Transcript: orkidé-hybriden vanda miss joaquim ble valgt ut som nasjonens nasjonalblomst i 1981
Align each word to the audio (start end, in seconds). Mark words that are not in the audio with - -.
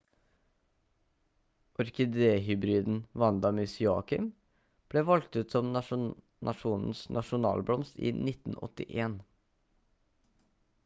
orkidé-hybriden 1.83 2.95
vanda 3.23 3.51
miss 3.57 3.75
joaquim 3.81 4.29
ble 4.93 5.03
valgt 5.09 5.37
ut 5.41 5.53
som 5.57 5.69
nasjonens 5.75 7.03
nasjonalblomst 7.19 8.01
i 8.11 8.15
1981 8.31 9.19